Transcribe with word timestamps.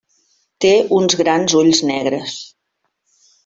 Té 0.65 0.71
uns 0.99 1.17
grans 1.21 1.57
ulls 1.61 1.85
negres. 1.93 2.41